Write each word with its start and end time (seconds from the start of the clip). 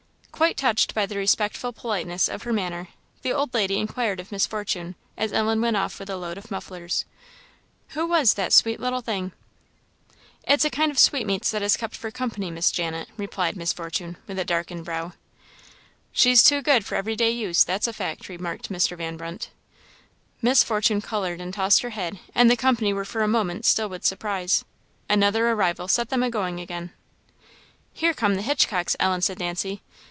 Quite 0.31 0.57
touched 0.57 0.95
by 0.95 1.05
the 1.05 1.17
respectful 1.17 1.71
politeness 1.71 2.27
of 2.27 2.41
her 2.43 2.51
manner, 2.53 2.87
the 3.21 3.31
old 3.31 3.53
lady 3.53 3.77
inquired 3.77 4.19
of 4.19 4.31
Miss 4.31 4.47
Fortune, 4.47 4.95
as 5.15 5.31
Ellen 5.31 5.61
went 5.61 5.77
off 5.77 5.99
with 5.99 6.09
a 6.09 6.17
load 6.17 6.35
of 6.35 6.49
mufflers, 6.49 7.05
"who 7.89 8.07
was 8.07 8.33
that 8.33 8.51
sweet 8.51 8.79
little 8.79 9.01
thing?" 9.01 9.33
"It's 10.47 10.65
a 10.65 10.71
kind 10.71 10.89
of 10.89 10.97
sweetmeats 10.97 11.51
that 11.51 11.61
is 11.61 11.77
kept 11.77 11.95
for 11.95 12.09
company, 12.09 12.49
Miss 12.49 12.71
Janet," 12.71 13.07
replied 13.17 13.55
Miss 13.55 13.71
Fortune, 13.71 14.17
with 14.25 14.39
a 14.39 14.43
darkened 14.43 14.83
brow. 14.83 15.13
"She's 16.11 16.41
too 16.41 16.63
good 16.63 16.85
for 16.85 16.95
everyday 16.95 17.29
use, 17.29 17.63
that's 17.63 17.85
a 17.85 17.93
fact," 17.93 18.27
remarked 18.27 18.69
Mr. 18.71 18.97
Van 18.97 19.17
Brunt. 19.17 19.51
Miss 20.41 20.63
Fortune 20.63 21.01
coloured 21.01 21.39
and 21.39 21.53
tossed 21.53 21.83
her 21.83 21.91
head, 21.91 22.17
and 22.33 22.49
the 22.49 22.57
company 22.57 22.93
were 22.93 23.05
for 23.05 23.21
a 23.21 23.27
moment 23.27 23.63
still 23.63 23.89
with 23.89 24.03
surprise. 24.05 24.65
Another 25.07 25.49
arrival 25.51 25.87
set 25.87 26.09
them 26.09 26.23
agoing 26.23 26.59
again. 26.59 26.91
"Here 27.93 28.15
come 28.15 28.33
the 28.33 28.41
Hitchcocks, 28.41 28.95
Ellen," 28.99 29.21
said 29.21 29.37
Nancy. 29.37 29.83